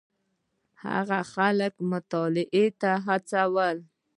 هغه 0.85 1.19
خلک 1.33 1.73
مطالعې 1.91 2.65
ته 2.81 2.91
هڅول. 3.05 3.77